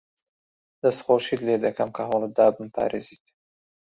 دەستخۆشیت 0.81 1.41
لێ 1.47 1.55
دەکەم 1.65 1.89
کە 1.95 2.03
هەوڵت 2.09 2.31
دا 2.37 2.47
بمپارێزیت. 2.55 3.25